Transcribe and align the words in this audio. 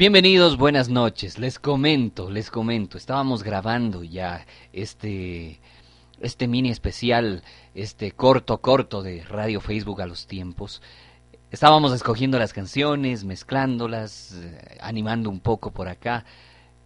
Bienvenidos, 0.00 0.56
buenas 0.56 0.88
noches. 0.88 1.38
Les 1.38 1.58
comento, 1.58 2.30
les 2.30 2.50
comento. 2.50 2.96
Estábamos 2.96 3.42
grabando 3.42 4.02
ya 4.02 4.46
este 4.72 5.60
este 6.22 6.48
mini 6.48 6.70
especial, 6.70 7.42
este 7.74 8.10
corto 8.12 8.62
corto 8.62 9.02
de 9.02 9.22
Radio 9.24 9.60
Facebook 9.60 10.00
a 10.00 10.06
los 10.06 10.26
tiempos. 10.26 10.80
Estábamos 11.50 11.92
escogiendo 11.92 12.38
las 12.38 12.54
canciones, 12.54 13.24
mezclándolas, 13.24 14.38
eh, 14.42 14.78
animando 14.80 15.28
un 15.28 15.40
poco 15.40 15.70
por 15.70 15.86
acá. 15.86 16.24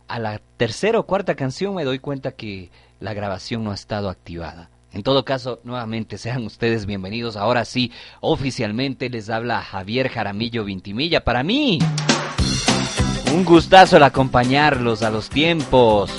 A 0.08 0.18
la 0.18 0.40
tercera 0.56 0.98
o 0.98 1.06
cuarta 1.06 1.36
canción 1.36 1.72
me 1.76 1.84
doy 1.84 2.00
cuenta 2.00 2.32
que 2.32 2.72
la 2.98 3.14
grabación 3.14 3.62
no 3.62 3.70
ha 3.70 3.74
estado 3.74 4.08
activada. 4.08 4.70
En 4.92 5.04
todo 5.04 5.24
caso, 5.24 5.60
nuevamente 5.62 6.18
sean 6.18 6.44
ustedes 6.46 6.84
bienvenidos. 6.84 7.36
Ahora 7.36 7.64
sí, 7.64 7.92
oficialmente 8.20 9.08
les 9.08 9.30
habla 9.30 9.62
Javier 9.62 10.08
Jaramillo 10.08 10.64
Vintimilla. 10.64 11.22
Para 11.22 11.44
mí, 11.44 11.78
un 13.34 13.44
gustazo 13.44 13.96
el 13.96 14.04
acompañarlos 14.04 15.02
a 15.02 15.10
los 15.10 15.28
tiempos. 15.28 16.12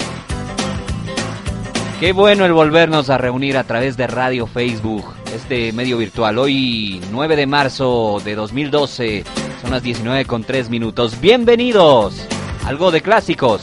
Qué 1.99 2.11
bueno 2.11 2.43
el 2.43 2.51
volvernos 2.51 3.09
a 3.09 3.17
reunir 3.17 3.57
a 3.57 3.63
través 3.63 3.95
de 3.95 4.05
Radio 4.05 4.47
Facebook, 4.47 5.05
este 5.33 5.71
medio 5.71 5.97
virtual. 5.97 6.37
Hoy 6.37 7.01
9 7.11 7.37
de 7.37 7.47
marzo 7.47 8.21
de 8.23 8.35
2012, 8.35 9.23
son 9.61 9.71
las 9.71 9.81
19 9.81 10.25
con 10.25 10.43
3 10.43 10.69
minutos. 10.69 11.19
Bienvenidos. 11.21 12.27
Algo 12.65 12.91
de 12.91 13.01
clásicos. 13.01 13.61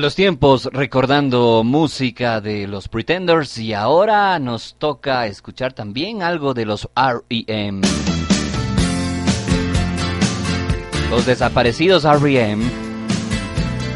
Los 0.00 0.14
tiempos 0.14 0.68
recordando 0.72 1.62
música 1.64 2.40
de 2.40 2.66
los 2.66 2.88
Pretenders 2.88 3.58
y 3.58 3.74
ahora 3.74 4.38
nos 4.38 4.74
toca 4.78 5.26
escuchar 5.26 5.72
también 5.72 6.22
algo 6.22 6.54
de 6.54 6.64
los 6.64 6.88
REM. 6.96 7.82
Los 11.10 11.26
desaparecidos 11.26 12.04
REM 12.04 12.62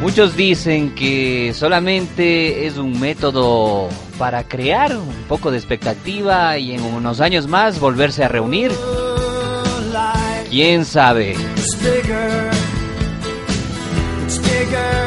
Muchos 0.03 0.37
dicen 0.37 0.95
que 0.95 1.55
solamente 1.55 2.67
es 2.67 2.77
un 2.77 3.01
método 3.01 3.89
para 4.19 4.45
crear 4.45 4.95
un 4.97 5.25
poco 5.27 5.51
de 5.51 5.57
expectativa 5.57 6.59
y 6.59 6.73
en 6.73 6.83
unos 6.83 7.21
años 7.21 7.47
más 7.47 7.81
volverse 7.81 8.23
a 8.23 8.29
reunir. 8.29 8.71
¿Quién 10.51 10.85
sabe? 10.85 11.35
distance 14.77 15.06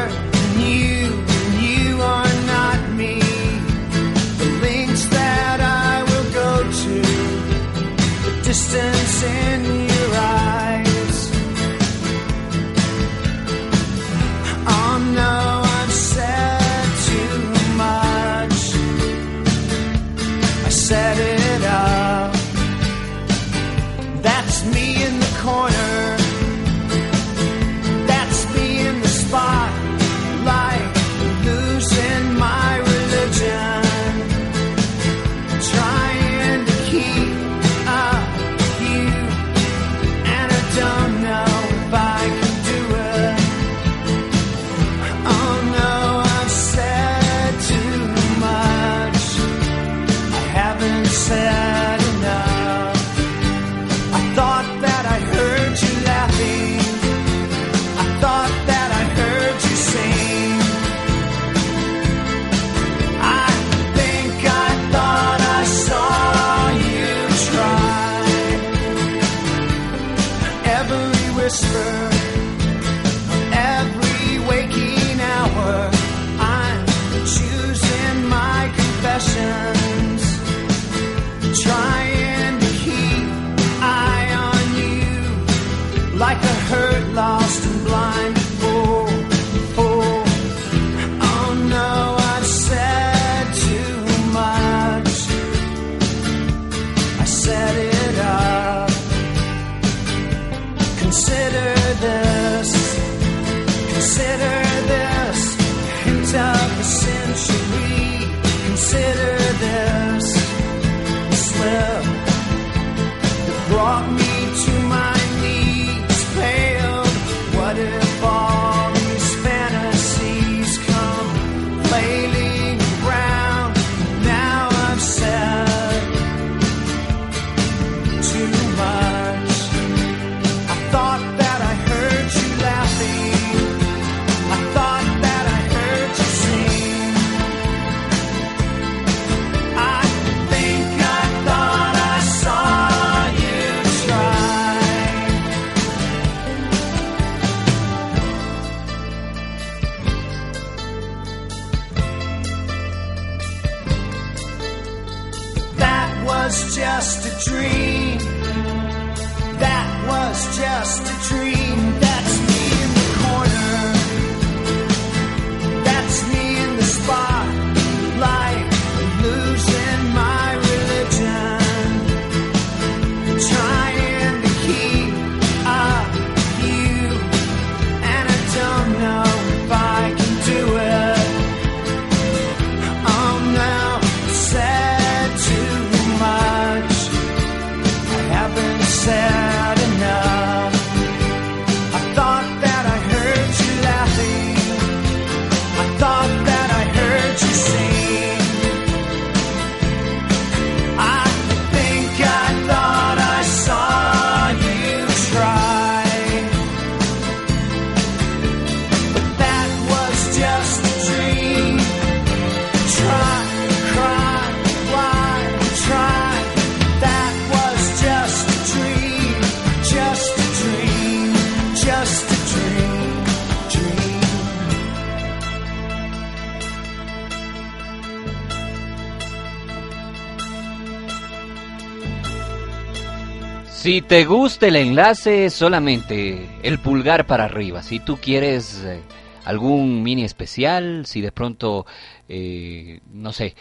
Si 233.90 234.02
te 234.02 234.24
gusta 234.24 234.68
el 234.68 234.76
enlace, 234.76 235.50
solamente 235.50 236.48
el 236.62 236.78
pulgar 236.78 237.26
para 237.26 237.46
arriba. 237.46 237.82
Si 237.82 237.98
tú 237.98 238.18
quieres 238.18 238.84
eh, 238.84 239.00
algún 239.44 240.04
mini 240.04 240.22
especial, 240.22 241.06
si 241.06 241.20
de 241.20 241.32
pronto, 241.32 241.86
eh, 242.28 243.00
no 243.12 243.32
sé, 243.32 243.56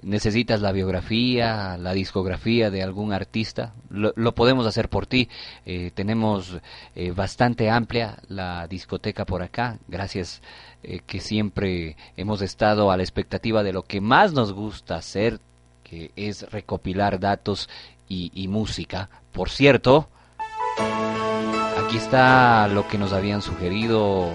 necesitas 0.00 0.62
la 0.62 0.72
biografía, 0.72 1.76
la 1.76 1.92
discografía 1.92 2.70
de 2.70 2.82
algún 2.82 3.12
artista, 3.12 3.74
lo, 3.90 4.34
podemos 4.34 4.66
hacer 4.66 4.88
por 4.88 5.06
ti. 5.06 5.28
Eh, 5.66 5.90
tenemos 5.92 6.58
bastante 7.14 7.68
amplia 7.68 8.16
la 8.28 8.66
discoteca 8.68 9.26
por 9.26 9.42
acá, 9.42 9.78
gracias 9.88 10.40
que 11.06 11.20
siempre 11.20 11.98
hemos 12.16 12.40
estado 12.40 12.90
a 12.90 12.96
la 12.96 13.02
expectativa 13.02 13.62
de 13.62 13.74
lo 13.74 13.82
que 13.82 14.00
más 14.00 14.32
nos 14.32 14.54
gusta 14.54 14.96
hacer, 14.96 15.38
que 15.84 16.12
es 16.16 16.50
recopilar 16.50 17.20
datos 17.20 17.68
y, 18.08 18.48
música. 18.48 19.08
Por 19.32 19.50
cierto, 19.50 20.08
aquí 21.84 21.96
está 21.96 22.68
lo 22.68 22.86
que 22.88 22.98
nos 22.98 23.12
habían 23.12 23.42
sugerido 23.42 24.30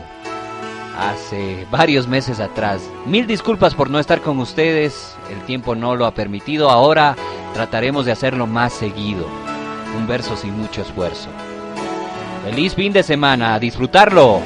hace 0.98 1.66
varios 1.72 2.08
meses 2.08 2.40
atrás. 2.40 2.82
Mil 3.06 3.28
disculpas 3.28 3.74
por 3.74 3.90
no 3.90 4.00
estar 4.00 4.22
con 4.22 4.40
ustedes, 4.40 5.16
el 5.32 5.42
tiempo 5.46 5.76
no 5.76 5.96
lo 5.96 6.06
ha 6.06 6.14
permitido, 6.14 6.70
ahora 6.70 7.16
trataremos 7.54 8.06
de 8.06 8.12
hacerlo 8.12 8.48
más 8.48 8.74
seguido. 8.74 9.26
Un 9.98 10.08
verso 10.08 10.36
sin 10.38 10.58
mucho 10.58 10.82
esfuerzo. 10.82 11.30
Feliz 12.44 12.76
fin 12.76 12.94
de 12.94 13.04
semana, 13.04 13.60
disfrutarlo. 13.60 14.42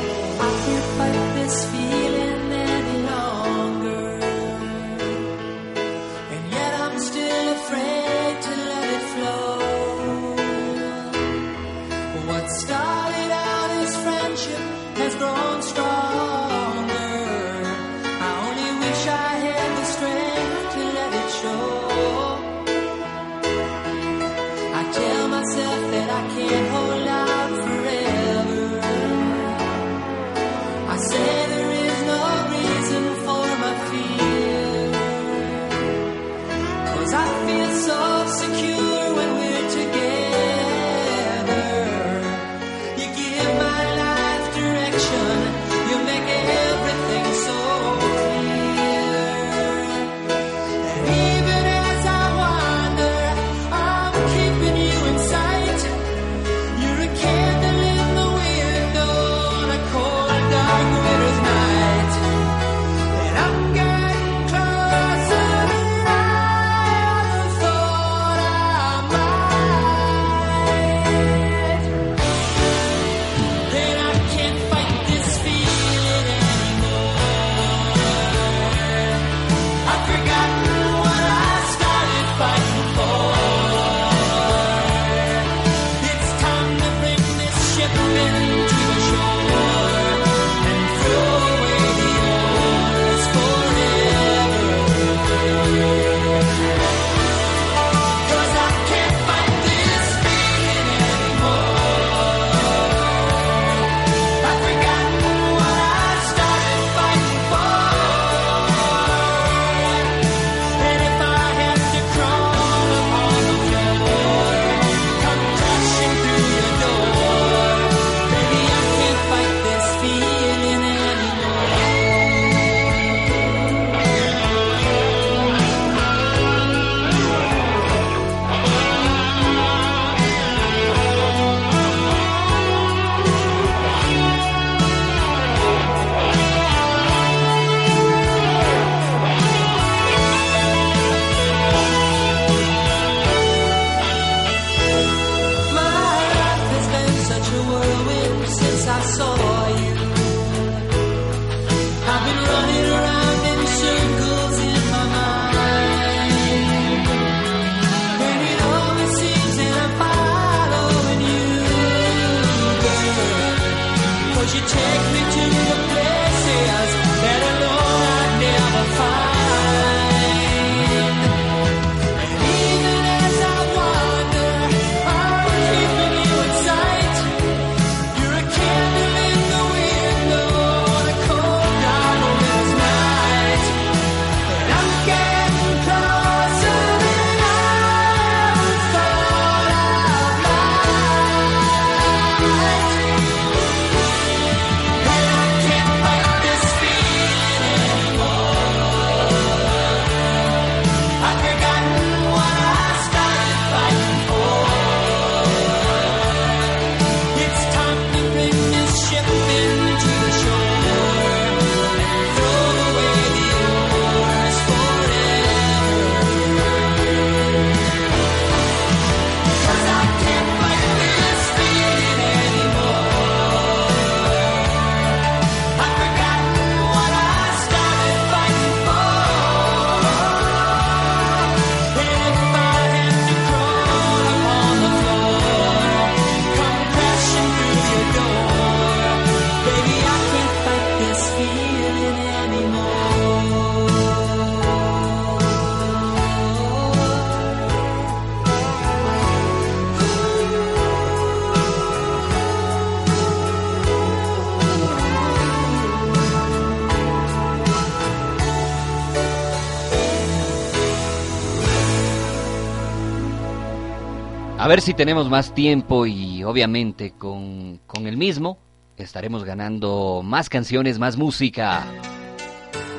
A 264.65 264.67
ver 264.67 264.81
si 264.81 264.95
tenemos 264.95 265.29
más 265.29 265.53
tiempo 265.53 266.07
y 266.07 266.43
obviamente 266.43 267.11
con, 267.11 267.79
con 267.85 268.07
el 268.07 268.17
mismo 268.17 268.57
estaremos 268.97 269.43
ganando 269.43 270.23
más 270.23 270.49
canciones, 270.49 270.97
más 270.97 271.17
música. 271.17 271.85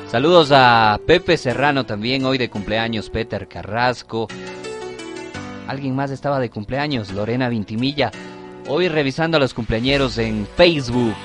Saludos 0.09 0.51
a 0.53 0.97
Pepe 1.05 1.35
Serrano 1.35 1.85
también, 1.85 2.23
hoy 2.23 2.37
de 2.37 2.49
cumpleaños, 2.49 3.09
Peter 3.09 3.49
Carrasco. 3.49 4.29
Alguien 5.67 5.93
más 5.93 6.09
estaba 6.09 6.39
de 6.39 6.49
cumpleaños, 6.49 7.11
Lorena 7.11 7.49
Vintimilla. 7.49 8.11
Hoy 8.69 8.87
revisando 8.87 9.35
a 9.35 9.41
los 9.41 9.53
cumpleañeros 9.53 10.17
en 10.19 10.47
Facebook. 10.55 11.15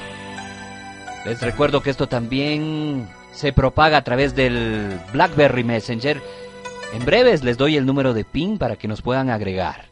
Les 1.24 1.40
recuerdo 1.40 1.84
que 1.84 1.90
esto 1.90 2.08
también 2.08 3.08
se 3.30 3.52
propaga 3.52 3.98
a 3.98 4.02
través 4.02 4.34
del 4.34 4.98
BlackBerry 5.12 5.62
Messenger. 5.62 6.20
En 6.94 7.04
breves 7.04 7.44
les 7.44 7.56
doy 7.56 7.76
el 7.76 7.86
número 7.86 8.12
de 8.12 8.24
PIN 8.24 8.58
para 8.58 8.74
que 8.74 8.88
nos 8.88 9.02
puedan 9.02 9.30
agregar. 9.30 9.91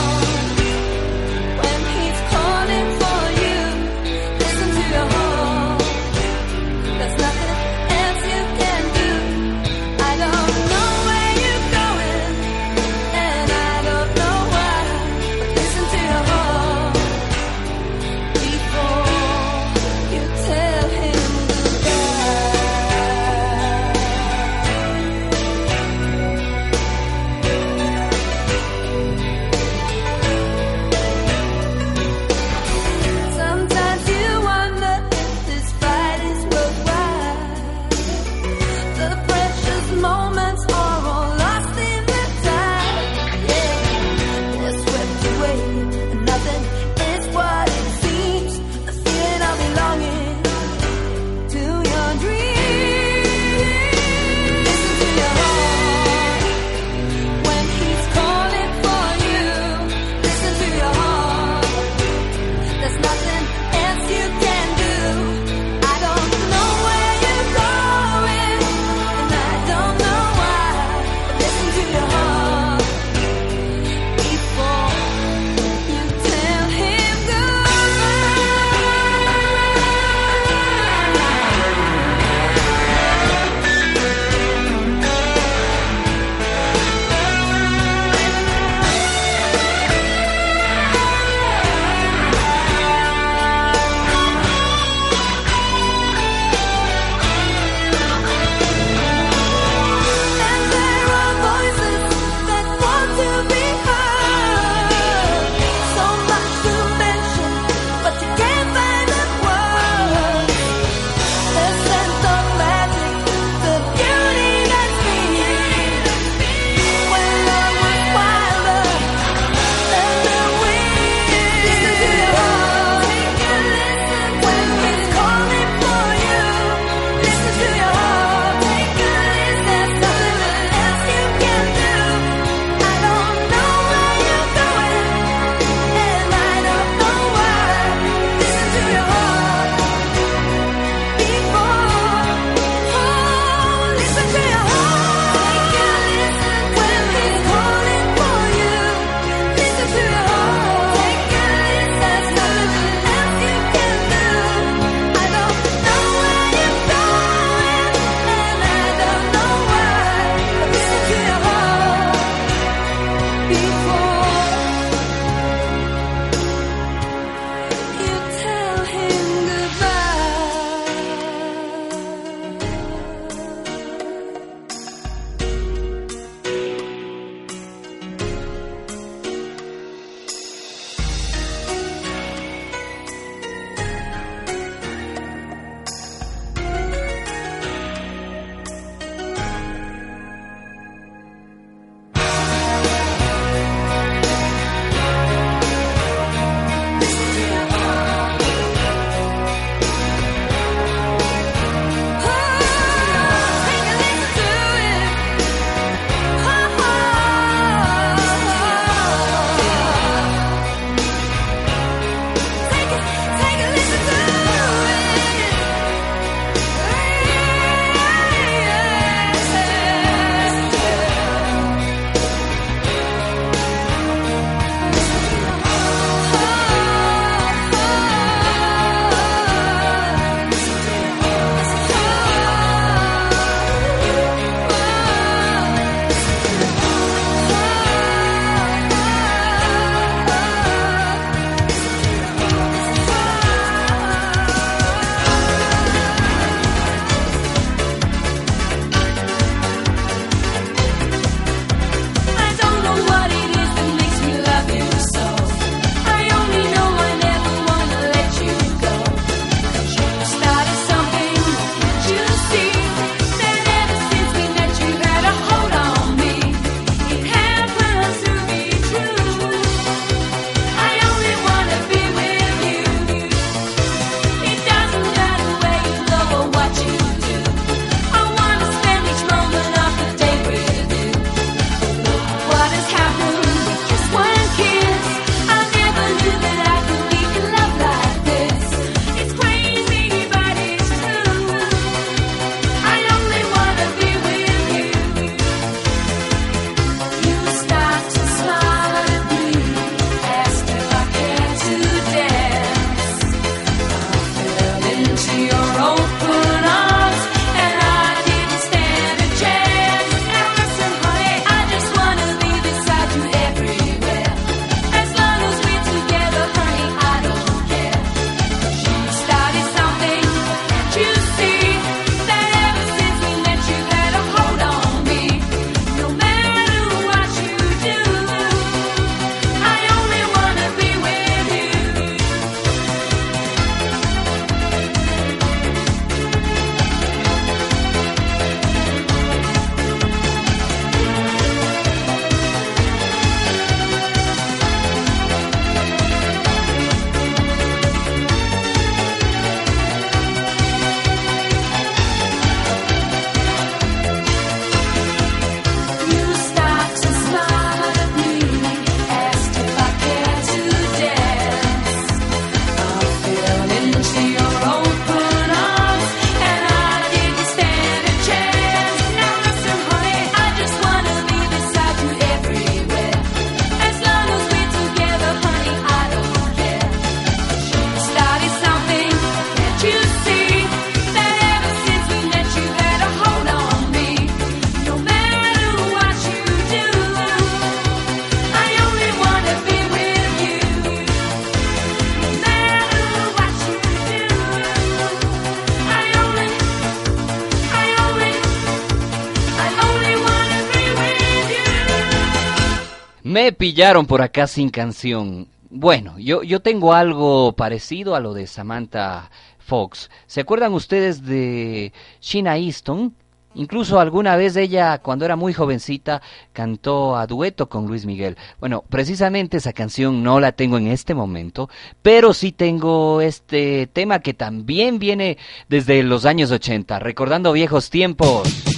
pillaron 403.71 404.05
por 404.05 404.21
acá 404.21 404.47
sin 404.47 404.69
canción. 404.69 405.47
Bueno, 405.69 406.19
yo, 406.19 406.43
yo 406.43 406.59
tengo 406.59 406.91
algo 406.91 407.53
parecido 407.53 408.15
a 408.15 408.19
lo 408.19 408.33
de 408.33 408.45
Samantha 408.45 409.31
Fox. 409.59 410.09
¿Se 410.27 410.41
acuerdan 410.41 410.73
ustedes 410.73 411.25
de 411.25 411.93
Sheena 412.19 412.57
Easton? 412.57 413.15
Incluso 413.53 414.01
alguna 414.01 414.35
vez 414.35 414.57
ella, 414.57 414.97
cuando 414.97 415.23
era 415.23 415.37
muy 415.37 415.53
jovencita, 415.53 416.21
cantó 416.51 417.15
a 417.15 417.27
dueto 417.27 417.69
con 417.69 417.87
Luis 417.87 418.05
Miguel. 418.05 418.35
Bueno, 418.59 418.83
precisamente 418.89 419.55
esa 419.55 419.71
canción 419.71 420.21
no 420.21 420.41
la 420.41 420.51
tengo 420.51 420.77
en 420.77 420.87
este 420.87 421.13
momento, 421.13 421.69
pero 422.01 422.33
sí 422.33 422.51
tengo 422.51 423.21
este 423.21 423.87
tema 423.87 424.19
que 424.19 424.33
también 424.33 424.99
viene 424.99 425.37
desde 425.69 426.03
los 426.03 426.25
años 426.25 426.51
80, 426.51 426.99
recordando 426.99 427.53
viejos 427.53 427.89
tiempos. 427.89 428.70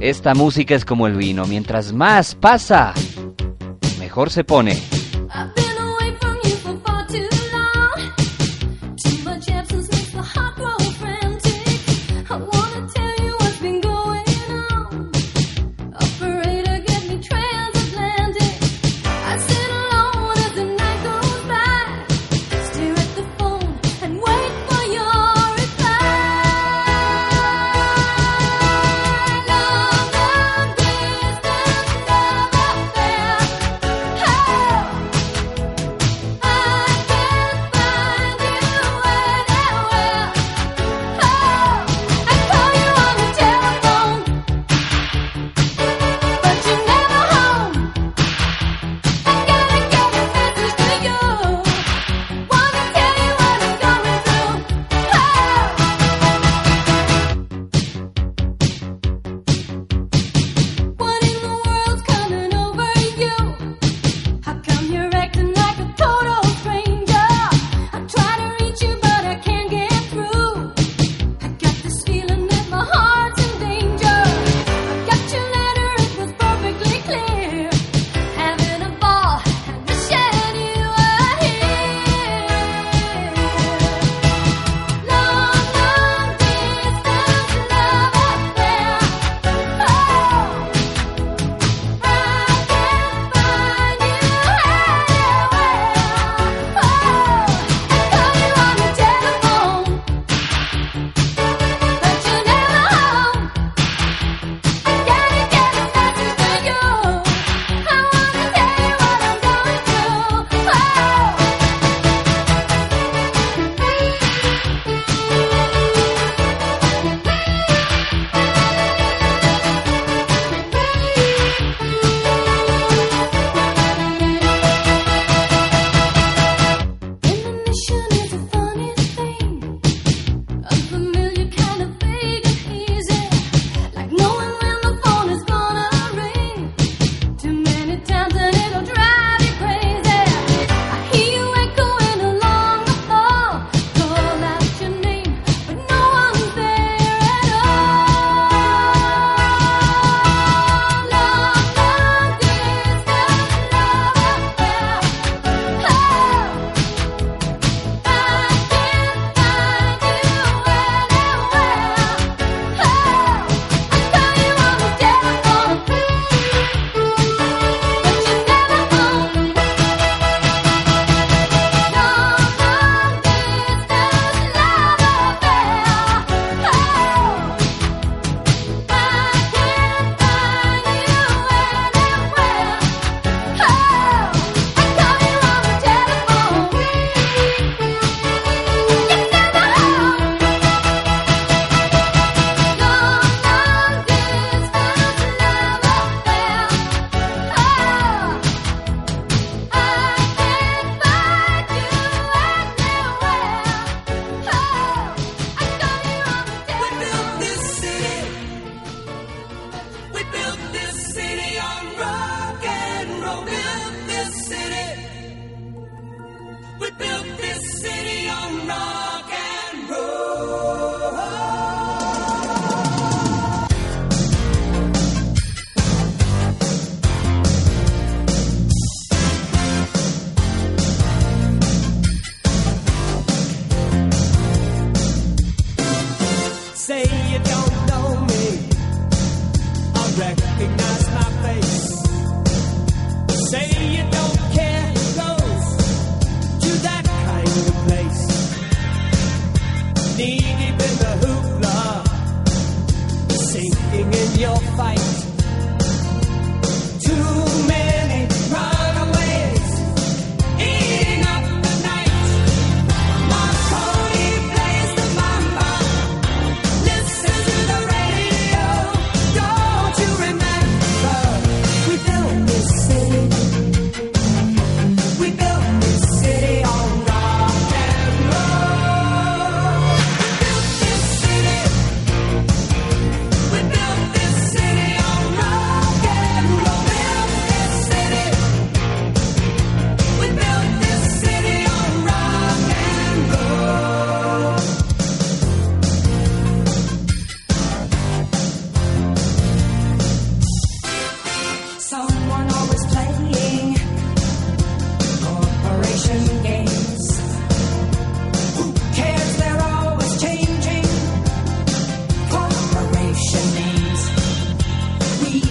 Esta 0.00 0.32
música 0.32 0.74
es 0.74 0.86
como 0.86 1.06
el 1.06 1.14
vino, 1.14 1.44
mientras 1.44 1.92
más 1.92 2.34
pasa, 2.34 2.94
mejor 3.98 4.30
se 4.30 4.44
pone. 4.44 4.99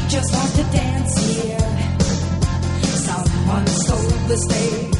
Just 0.09 0.33
want 0.33 0.55
to 0.55 0.63
dance 0.75 1.17
here. 1.19 1.59
Someone 2.81 3.67
stole 3.67 4.27
the 4.27 4.37
stage. 4.37 4.98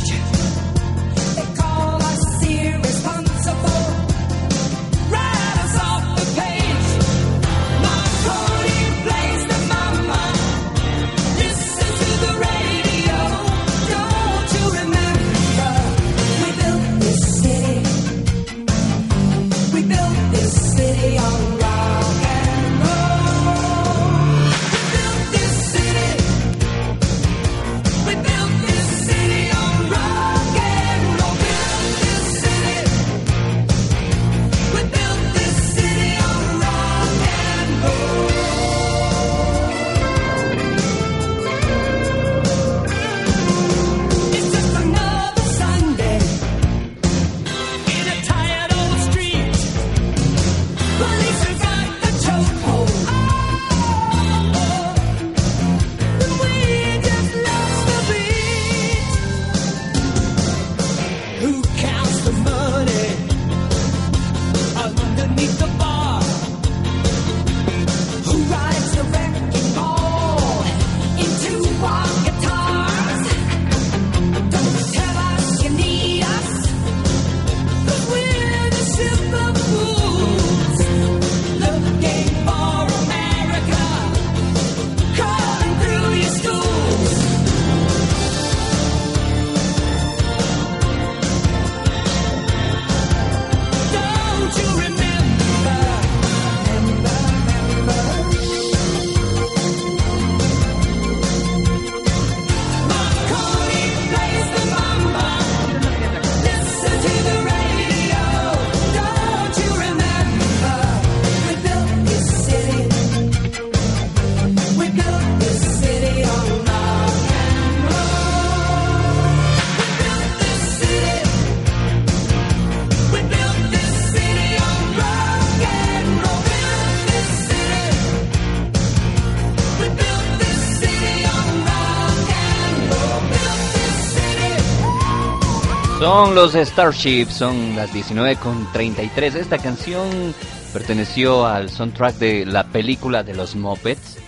Son 136.29 136.35
los 136.35 136.53
Starships, 136.53 137.33
son 137.33 137.75
las 137.75 137.91
19 137.91 138.35
con 138.35 138.71
33. 138.71 139.33
Esta 139.33 139.57
canción 139.57 140.35
perteneció 140.71 141.47
al 141.47 141.71
soundtrack 141.71 142.17
de 142.17 142.45
la 142.45 142.65
película 142.65 143.23
de 143.23 143.33
los 143.33 143.55
Muppets. 143.55 144.19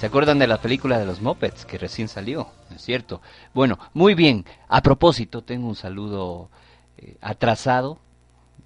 ¿Se 0.00 0.06
acuerdan 0.06 0.40
de 0.40 0.48
la 0.48 0.60
película 0.60 0.98
de 0.98 1.06
los 1.06 1.20
Muppets 1.20 1.64
que 1.64 1.78
recién 1.78 2.08
salió? 2.08 2.48
¿Es 2.74 2.82
cierto? 2.82 3.22
Bueno, 3.54 3.78
muy 3.92 4.16
bien. 4.16 4.44
A 4.66 4.82
propósito, 4.82 5.42
tengo 5.42 5.68
un 5.68 5.76
saludo 5.76 6.50
eh, 6.98 7.18
atrasado, 7.20 8.00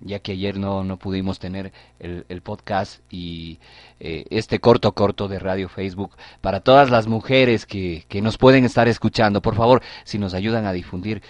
ya 0.01 0.21
que 0.21 0.33
ayer 0.33 0.59
no, 0.59 0.83
no 0.83 0.97
pudimos 0.97 1.39
tener 1.39 1.75
el, 1.99 2.25
el 2.31 2.41
podcast 2.41 3.03
y 3.11 3.59
eh, 4.01 4.25
este 4.31 4.61
corto 4.61 4.93
corto 4.93 5.29
de 5.29 5.39
Radio 5.39 5.69
Facebook 5.69 6.17
para 6.41 6.61
todas 6.61 6.89
las 6.89 7.07
mujeres 7.07 7.67
que, 7.67 8.07
que 8.09 8.23
nos 8.23 8.39
pueden 8.39 8.65
estar 8.65 8.89
escuchando. 8.89 9.43
Por 9.43 9.57
favor, 9.57 9.83
si 10.05 10.19
nos 10.19 10.33
ayudan 10.33 10.65
a 10.65 10.73
difundir 10.73 11.21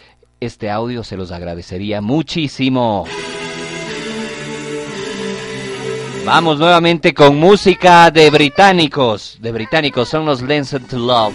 este 0.40 0.70
audio, 0.70 1.04
se 1.04 1.16
los 1.16 1.32
agradecería 1.32 2.00
muchísimo. 2.00 3.04
Vamos 6.24 6.58
nuevamente 6.58 7.14
con 7.14 7.36
música 7.36 8.10
de 8.10 8.30
británicos. 8.30 9.38
De 9.40 9.50
británicos 9.50 10.08
son 10.08 10.26
los 10.26 10.42
Listen 10.42 10.86
to 10.86 10.98
Love. 10.98 11.34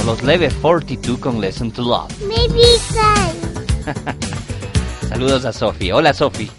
O 0.00 0.04
los 0.04 0.22
Leve 0.22 0.50
42 0.50 1.18
con 1.18 1.40
Listen 1.40 1.72
to 1.72 1.82
Love. 1.82 2.12
Saludos 5.08 5.44
a 5.46 5.52
Sophie. 5.52 5.92
Hola 5.92 6.12
Sophie. 6.12 6.50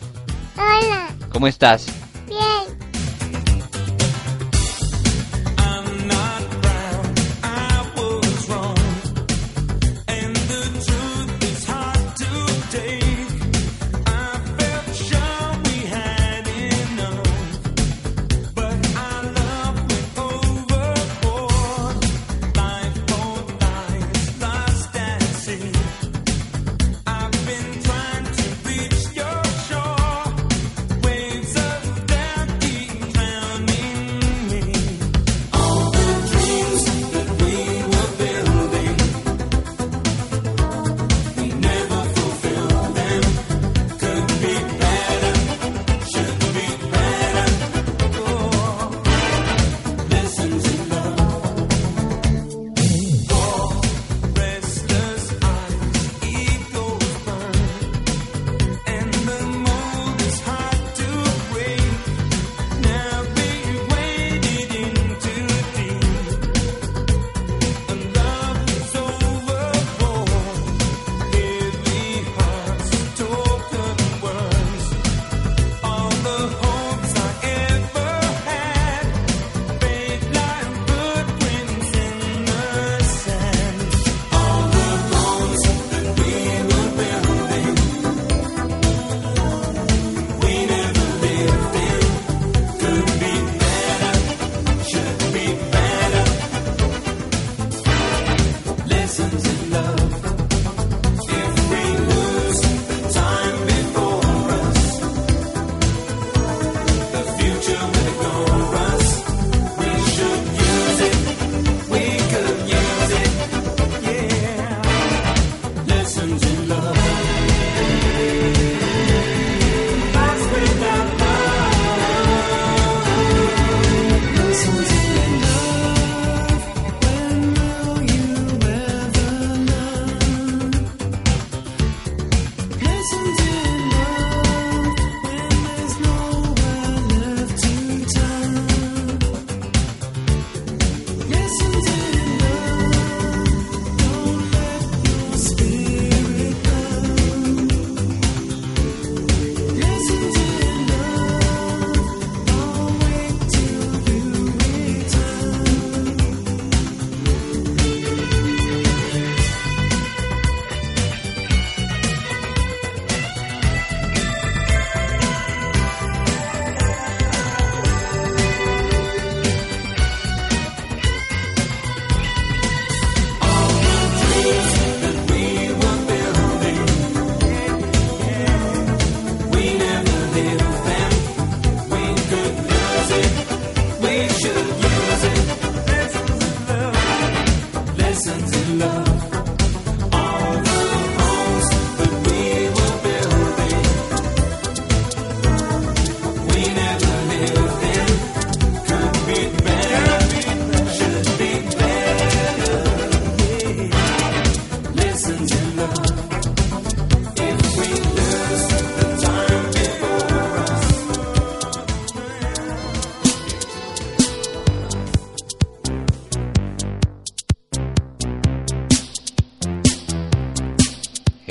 Hola. 0.58 1.08
¿Cómo 1.32 1.46
estás? 1.46 1.86
Bien. 2.28 2.89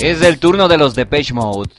Es 0.00 0.22
el 0.22 0.38
turno 0.38 0.68
de 0.68 0.78
los 0.78 0.94
Depeche 0.94 1.34
Mode. 1.34 1.70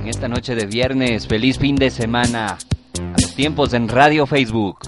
En 0.00 0.08
esta 0.08 0.28
noche 0.28 0.54
de 0.54 0.64
viernes, 0.64 1.26
feliz 1.26 1.58
fin 1.58 1.76
de 1.76 1.90
semana. 1.90 2.56
A 2.98 3.20
los 3.20 3.34
tiempos 3.34 3.74
en 3.74 3.86
Radio 3.86 4.26
Facebook. 4.26 4.87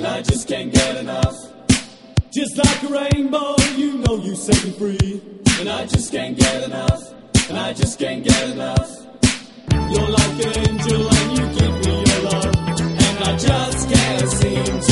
And 0.00 0.08
I 0.08 0.22
just 0.22 0.48
can't 0.48 0.72
get 0.72 0.96
enough. 0.96 1.36
Just 2.32 2.56
like 2.56 2.82
a 2.84 2.86
rainbow, 2.86 3.54
you 3.76 3.98
know 3.98 4.16
you 4.16 4.34
set 4.34 4.64
me 4.64 4.70
free. 4.70 5.20
And 5.58 5.68
I 5.68 5.84
just 5.84 6.10
can't 6.10 6.38
get 6.38 6.62
enough. 6.62 7.12
And 7.50 7.58
I 7.58 7.74
just 7.74 7.98
can't 7.98 8.24
get 8.24 8.48
enough. 8.48 8.90
You're 9.90 10.08
like 10.08 10.46
an 10.46 10.58
angel 10.70 11.06
and 11.06 11.38
you 11.38 11.44
give 11.60 11.74
me 11.84 12.02
your 12.06 12.22
love. 12.30 12.56
And 12.80 13.24
I 13.24 13.36
just 13.36 13.90
can't 13.90 14.30
seem 14.30 14.80
to 14.80 14.89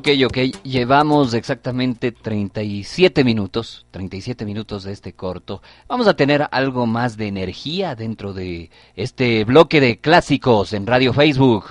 Ok, 0.00 0.08
ok, 0.24 0.38
llevamos 0.62 1.34
exactamente 1.34 2.10
37 2.10 3.22
minutos, 3.22 3.84
37 3.90 4.46
minutos 4.46 4.84
de 4.84 4.92
este 4.92 5.12
corto. 5.12 5.60
Vamos 5.88 6.06
a 6.06 6.16
tener 6.16 6.48
algo 6.52 6.86
más 6.86 7.18
de 7.18 7.26
energía 7.26 7.94
dentro 7.94 8.32
de 8.32 8.70
este 8.96 9.44
bloque 9.44 9.78
de 9.78 10.00
clásicos 10.00 10.72
en 10.72 10.86
Radio 10.86 11.12
Facebook. 11.12 11.66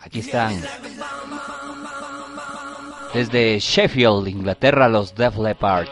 Aquí 0.00 0.18
están. 0.18 0.60
Desde 3.14 3.60
Sheffield, 3.60 4.26
Inglaterra, 4.26 4.88
los 4.88 5.14
Def 5.14 5.38
Leppard. 5.38 5.86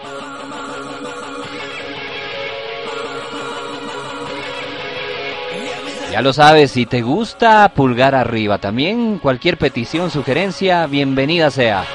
Ya 6.12 6.20
lo 6.20 6.34
sabes, 6.34 6.72
si 6.72 6.84
te 6.84 7.00
gusta, 7.00 7.70
pulgar 7.74 8.14
arriba. 8.14 8.58
También 8.58 9.18
cualquier 9.18 9.56
petición, 9.56 10.10
sugerencia, 10.10 10.86
bienvenida 10.86 11.50
sea. 11.50 11.86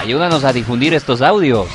Ayúdanos 0.00 0.44
a 0.44 0.54
difundir 0.54 0.94
estos 0.94 1.20
audios. 1.20 1.68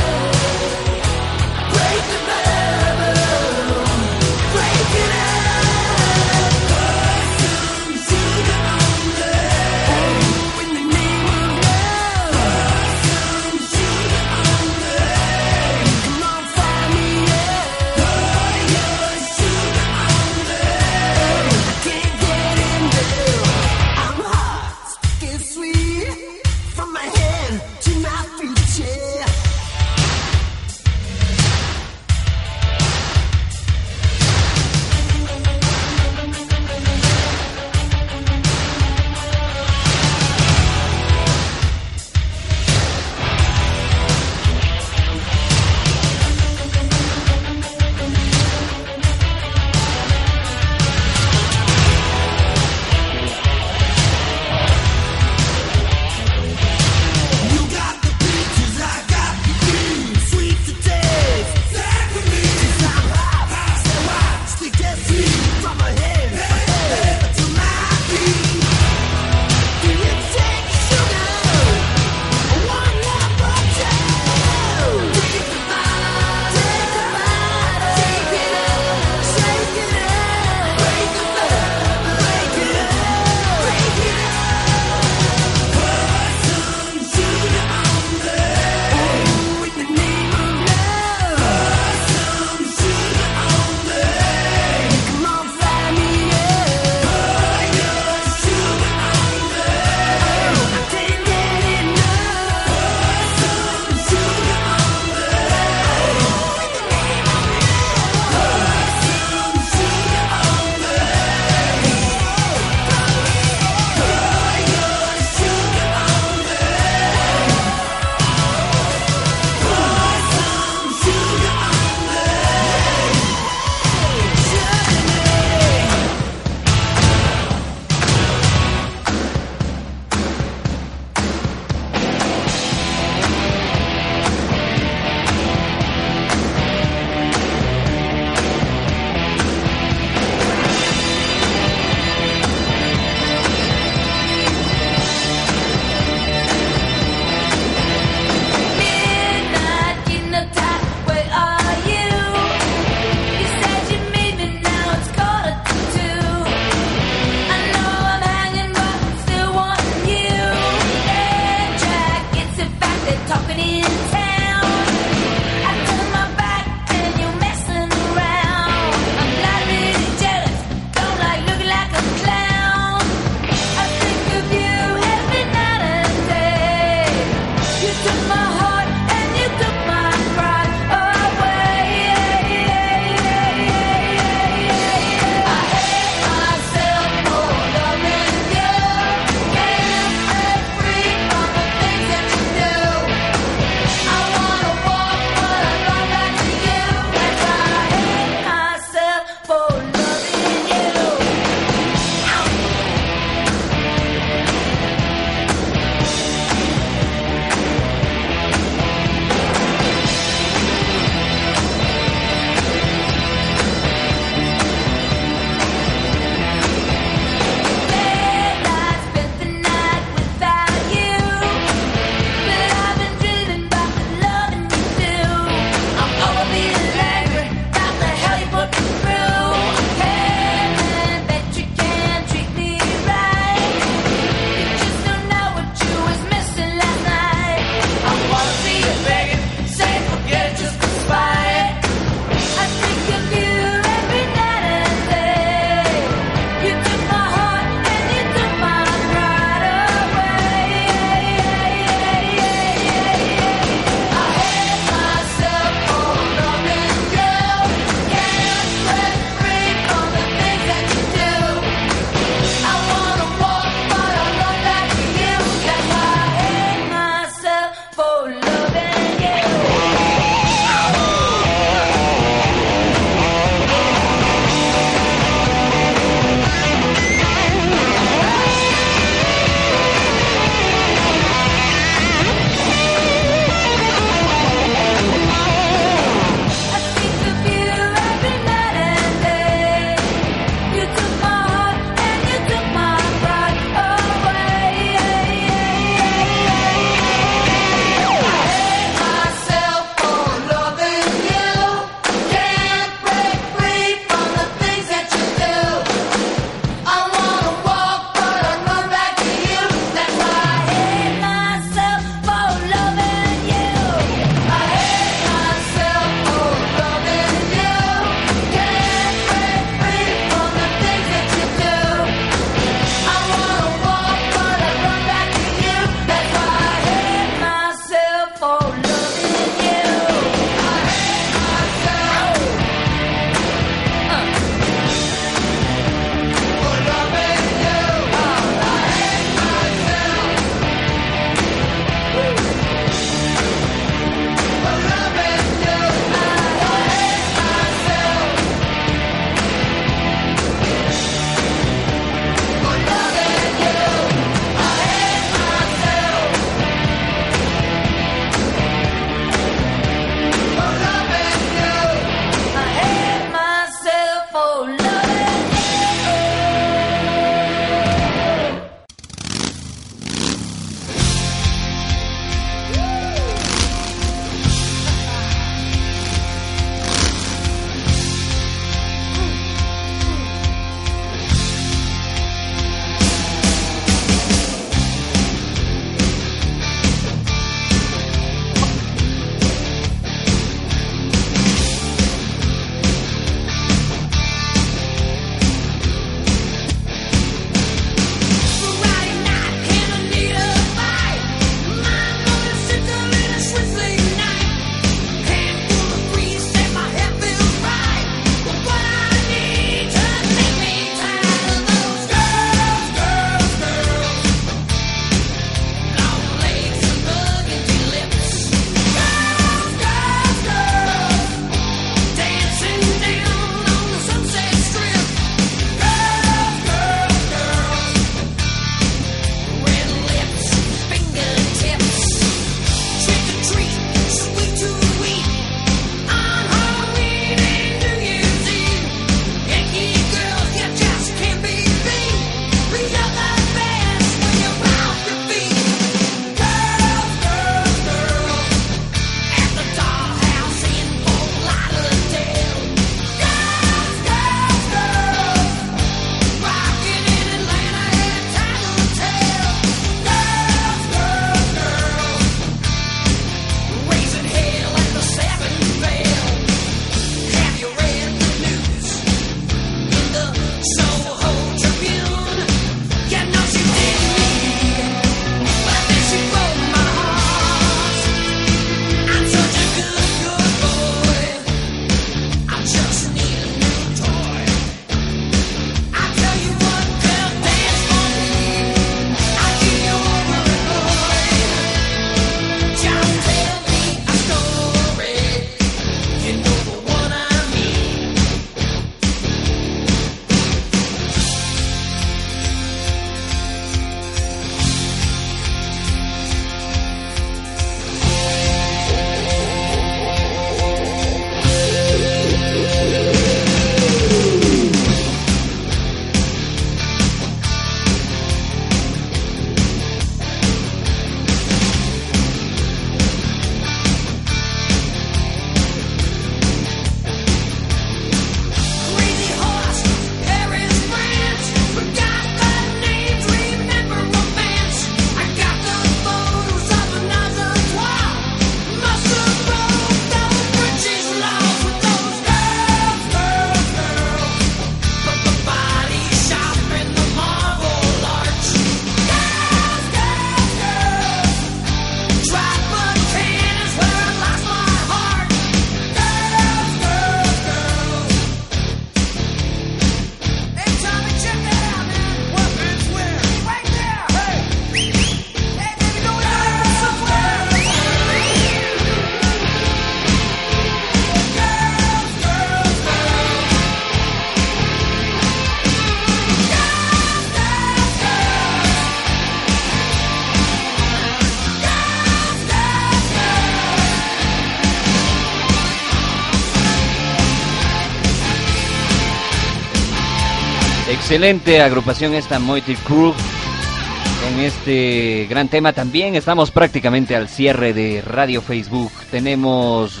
Excelente 591.12 591.60
agrupación 591.60 592.14
esta 592.14 592.38
Moity 592.38 592.74
Crew. 592.74 593.12
Con 593.12 594.40
este 594.40 595.26
gran 595.28 595.48
tema 595.48 595.74
también 595.74 596.14
estamos 596.14 596.50
prácticamente 596.50 597.14
al 597.14 597.28
cierre 597.28 597.74
de 597.74 598.00
Radio 598.00 598.40
Facebook. 598.40 598.90
Tenemos 599.10 600.00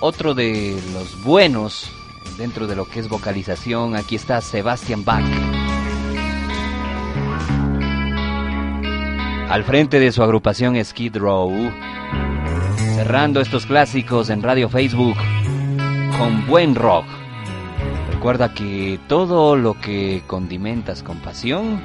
otro 0.00 0.32
de 0.32 0.80
los 0.94 1.22
buenos 1.22 1.92
dentro 2.38 2.66
de 2.66 2.74
lo 2.74 2.86
que 2.86 3.00
es 3.00 3.10
vocalización. 3.10 3.94
Aquí 3.94 4.16
está 4.16 4.40
Sebastian 4.40 5.04
Bach. 5.04 5.26
Al 9.50 9.62
frente 9.64 10.00
de 10.00 10.10
su 10.10 10.22
agrupación 10.22 10.82
Skid 10.82 11.18
Row. 11.18 11.52
Cerrando 12.94 13.42
estos 13.42 13.66
clásicos 13.66 14.30
en 14.30 14.42
Radio 14.42 14.70
Facebook 14.70 15.18
con 16.16 16.46
buen 16.46 16.76
rock. 16.76 17.04
Recuerda 18.22 18.54
que 18.54 19.00
todo 19.08 19.56
lo 19.56 19.80
que 19.80 20.22
condimentas 20.28 21.02
con 21.02 21.18
pasión, 21.18 21.80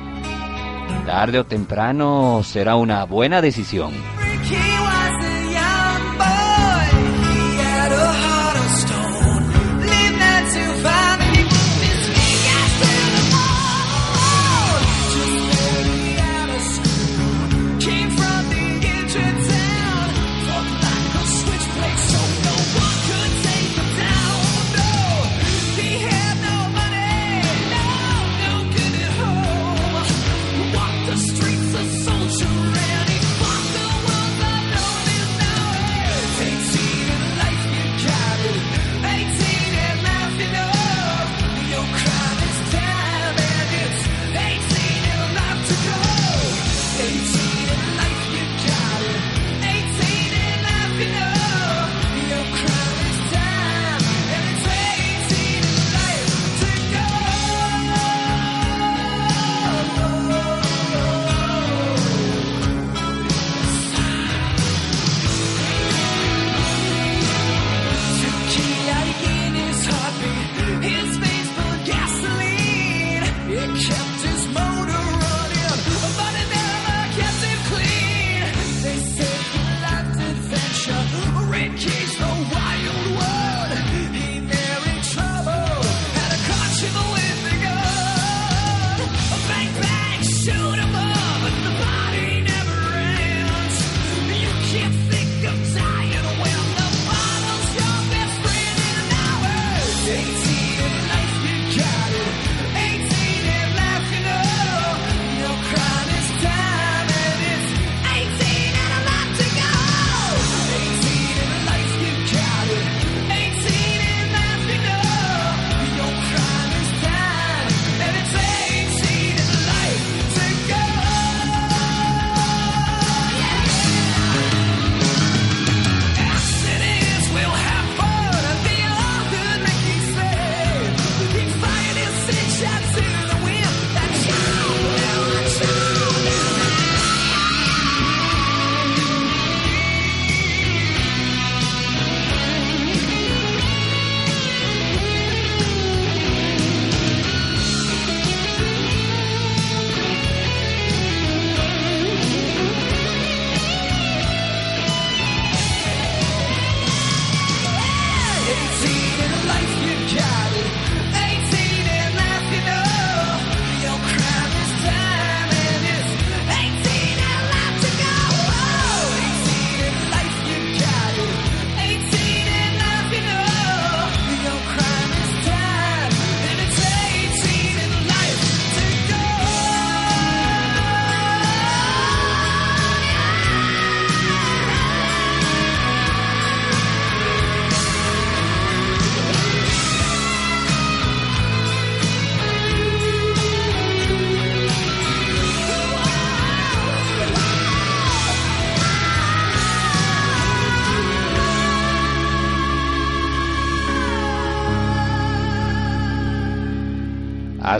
tarde 1.07 1.39
o 1.39 1.45
temprano 1.47 2.41
será 2.43 2.75
una 2.75 3.05
buena 3.05 3.41
decisión. 3.41 3.91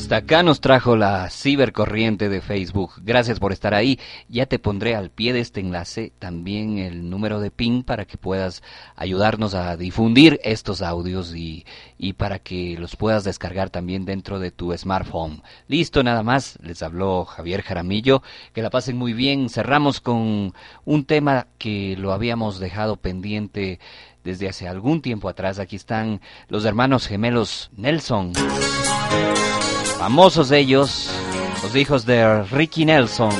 Hasta 0.08 0.16
acá 0.16 0.42
nos 0.42 0.62
trajo 0.62 0.96
la 0.96 1.30
cibercorriente 1.30 2.30
de 2.30 2.40
Facebook. 2.40 2.94
Gracias 3.04 3.42
por 3.42 3.52
estar 3.52 3.74
ahí. 3.74 4.00
Ya 4.30 4.46
te 4.46 4.58
pondré 4.58 4.96
al 4.96 5.10
pie 5.10 5.34
de 5.34 5.42
este 5.42 5.60
enlace 5.60 6.14
también 6.18 6.78
el 6.78 7.10
número 7.10 7.42
de 7.42 7.52
PIN 7.52 7.84
para 7.84 8.06
que 8.06 8.18
puedas 8.18 8.64
ayudarnos 8.96 9.54
a 9.54 9.76
difundir 9.76 10.40
estos 10.46 10.82
audios 10.82 11.36
y, 11.36 11.66
y 11.98 12.14
para 12.14 12.40
que 12.40 12.78
los 12.80 12.96
puedas 12.96 13.26
descargar 13.26 13.70
también 13.70 14.06
dentro 14.06 14.40
de 14.40 14.50
tu 14.50 14.72
smartphone. 14.78 15.44
Listo, 15.68 16.02
nada 16.04 16.24
más. 16.24 16.58
Les 16.62 16.82
habló 16.84 17.26
Javier 17.26 17.62
Jaramillo. 17.62 18.24
Que 18.54 18.62
la 18.62 18.70
pasen 18.70 18.96
muy 18.96 19.12
bien. 19.12 19.50
Cerramos 19.50 20.00
con 20.00 20.54
un 20.86 21.04
tema 21.04 21.48
que 21.58 21.98
lo 21.98 22.14
habíamos 22.14 22.60
dejado 22.60 22.96
pendiente 22.96 23.82
desde 24.24 24.48
hace 24.48 24.70
algún 24.70 25.02
tiempo 25.02 25.28
atrás. 25.28 25.60
Aquí 25.60 25.76
están 25.76 26.22
los 26.48 26.64
hermanos 26.64 27.08
gemelos 27.08 27.72
Nelson. 27.76 28.32
Famosos 30.00 30.52
ellos, 30.52 31.10
los 31.64 31.76
hijos 31.76 32.06
de 32.06 32.44
Ricky 32.44 32.86
Nelson. 32.86 33.32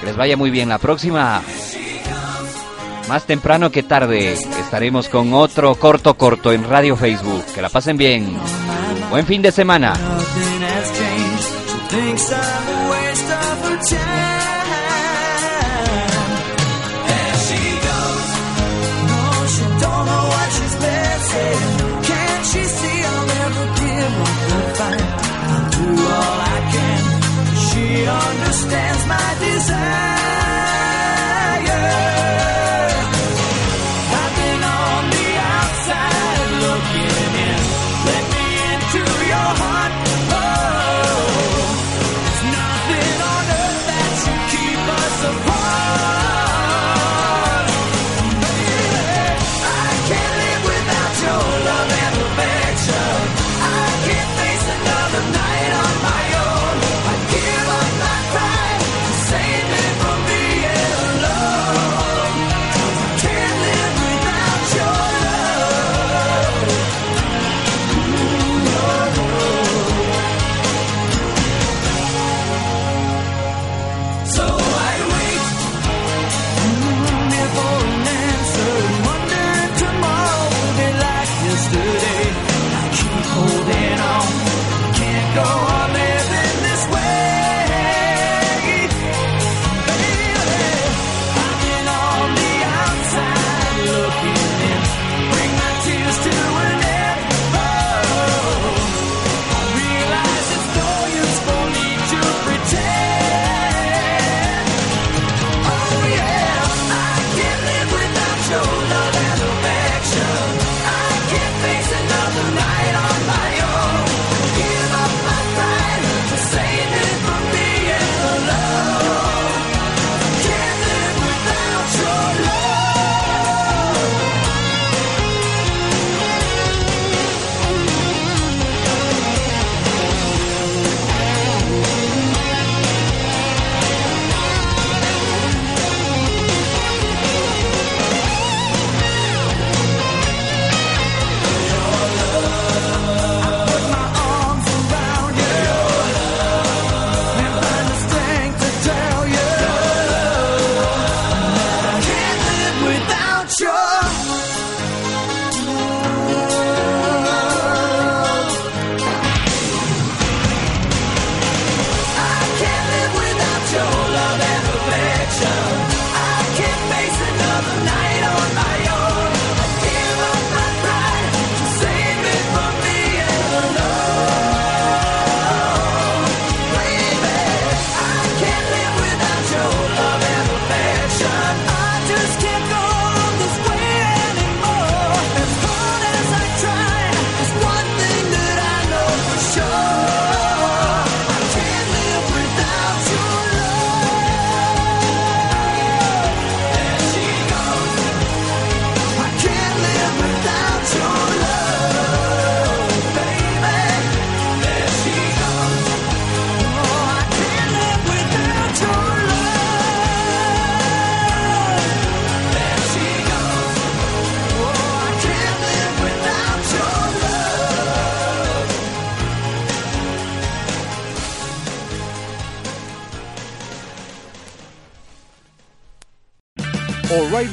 Que 0.00 0.06
les 0.06 0.16
vaya 0.16 0.36
muy 0.36 0.50
bien. 0.50 0.68
La 0.68 0.78
próxima, 0.78 1.42
más 3.08 3.24
temprano 3.26 3.70
que 3.70 3.82
tarde, 3.82 4.32
estaremos 4.32 5.08
con 5.08 5.34
otro 5.34 5.74
corto 5.74 6.14
corto 6.14 6.52
en 6.52 6.64
Radio 6.68 6.96
Facebook. 6.96 7.44
Que 7.54 7.62
la 7.62 7.68
pasen 7.68 7.96
bien. 7.96 8.36
Buen 9.10 9.26
fin 9.26 9.42
de 9.42 9.52
semana. 9.52 9.94